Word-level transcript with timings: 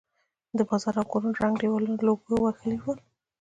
د 0.57 0.59
بازار 0.69 0.95
او 1.01 1.05
کورونو 1.11 1.37
ړنګ 1.39 1.55
دېوالونه 1.61 1.97
لوګو 2.07 2.35
وهلي 2.45 2.77
ول. 2.81 2.97